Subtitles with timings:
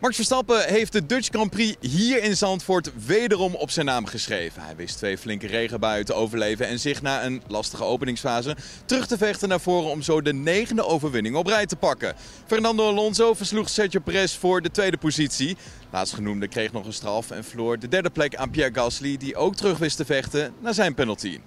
[0.00, 4.62] Max Verstappen heeft de Dutch Grand Prix hier in Zandvoort wederom op zijn naam geschreven.
[4.62, 9.18] Hij wist twee flinke regenbuien te overleven en zich na een lastige openingsfase terug te
[9.18, 12.14] vechten naar voren om zo de negende overwinning op rij te pakken.
[12.46, 15.56] Fernando Alonso versloeg Sergio Perez voor de tweede positie.
[15.90, 19.56] Laatstgenoemde kreeg nog een straf en verloor de derde plek aan Pierre Gasly die ook
[19.56, 21.40] terug wist te vechten na zijn penalty.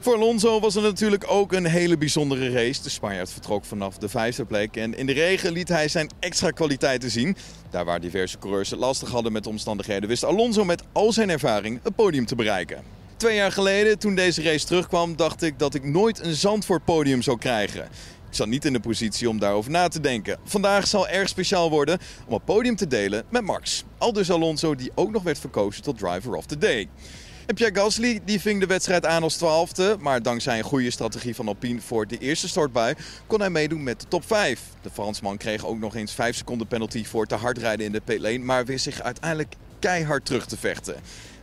[0.00, 2.82] Voor Alonso was het natuurlijk ook een hele bijzondere race.
[2.82, 6.50] De Spanjaard vertrok vanaf de vijfde plek en in de regen liet hij zijn extra
[6.50, 7.36] kwaliteiten zien.
[7.70, 11.30] Daar waar diverse coureurs het lastig hadden met de omstandigheden, wist Alonso met al zijn
[11.30, 12.82] ervaring het podium te bereiken.
[13.16, 17.22] Twee jaar geleden, toen deze race terugkwam, dacht ik dat ik nooit een Zandvoort podium
[17.22, 17.84] zou krijgen.
[18.28, 20.38] Ik zat niet in de positie om daarover na te denken.
[20.44, 23.84] Vandaag zal erg speciaal worden om het podium te delen met Max.
[23.98, 26.88] Aldus Alonso, die ook nog werd verkozen tot Driver of the Day.
[27.48, 29.96] En Pierre Gasly die ving de wedstrijd aan als twaalfde.
[30.00, 32.94] Maar dankzij een goede strategie van Alpine voor de eerste startbui
[33.26, 34.60] kon hij meedoen met de top 5.
[34.82, 38.00] De Fransman kreeg ook nog eens 5 seconden penalty voor te hard rijden in de
[38.00, 38.38] pitlane.
[38.38, 40.94] Maar wist zich uiteindelijk keihard terug te vechten.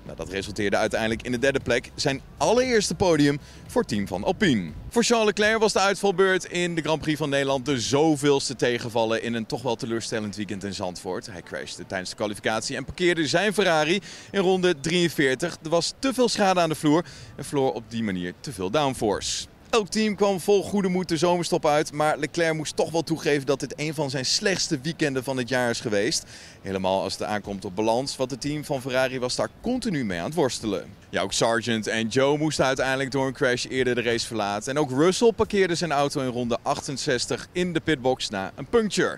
[0.05, 4.71] Nou, dat resulteerde uiteindelijk in de derde plek, zijn allereerste podium voor team van Alpine.
[4.89, 9.21] Voor Charles Leclerc was de uitvalbeurt in de Grand Prix van Nederland de zoveelste tegenvallen
[9.21, 11.25] in een toch wel teleurstellend weekend in Zandvoort.
[11.25, 13.99] Hij crashte tijdens de kwalificatie en parkeerde zijn Ferrari
[14.31, 15.57] in ronde 43.
[15.63, 18.69] Er was te veel schade aan de vloer en verloor op die manier te veel
[18.69, 19.45] downforce.
[19.75, 23.45] Elk team kwam vol goede moed de zomerstop uit, maar Leclerc moest toch wel toegeven
[23.45, 26.23] dat dit een van zijn slechtste weekenden van het jaar is geweest.
[26.61, 30.19] Helemaal als het aankomt op balans, want het team van Ferrari was daar continu mee
[30.19, 30.85] aan het worstelen.
[31.09, 34.71] Ja, ook Sargent en Joe moesten uiteindelijk door een crash eerder de race verlaten.
[34.71, 39.17] En ook Russell parkeerde zijn auto in ronde 68 in de pitbox na een puncture.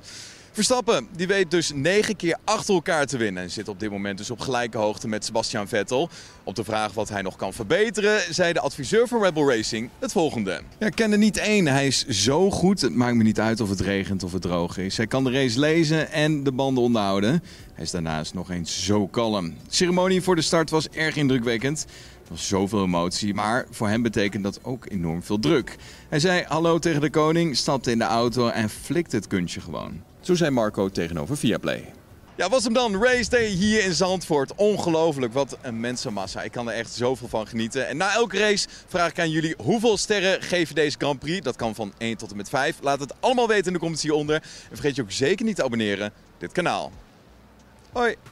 [0.58, 4.18] Verstappen die weet dus negen keer achter elkaar te winnen en zit op dit moment
[4.18, 6.10] dus op gelijke hoogte met Sebastian Vettel.
[6.44, 10.12] Op de vraag wat hij nog kan verbeteren, zei de adviseur van Rebel Racing het
[10.12, 10.62] volgende.
[10.80, 11.68] Ja, ik er niet één.
[11.68, 12.82] Hij is zo goed.
[12.82, 14.98] Het maakt me niet uit of het regent of het droog is.
[14.98, 17.44] Hij kan de race lezen en de banden onderhouden.
[17.74, 19.50] Hij is daarnaast nog eens zo kalm.
[19.50, 21.86] De ceremonie voor de start was erg indrukwekkend.
[22.24, 25.76] Er was zoveel emotie, maar voor hem betekent dat ook enorm veel druk.
[26.10, 30.02] Hij zei hallo tegen de koning, stapte in de auto en flikte het kunstje gewoon.
[30.28, 31.94] Zo zei Marco tegenover Viaplay.
[32.36, 33.04] Ja, was hem dan.
[33.04, 34.56] Race Day hier in Zandvoort.
[34.56, 36.42] Ongelooflijk, wat een mensenmassa.
[36.42, 37.88] Ik kan er echt zoveel van genieten.
[37.88, 41.42] En na elke race vraag ik aan jullie hoeveel sterren geven deze Grand Prix.
[41.42, 42.76] Dat kan van 1 tot en met 5.
[42.82, 44.36] Laat het allemaal weten in de comments hieronder.
[44.36, 46.92] En vergeet je ook zeker niet te abonneren op dit kanaal.
[47.92, 48.16] Hoi!